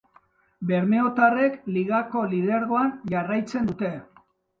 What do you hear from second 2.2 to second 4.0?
lidergoan jarraitzen dute.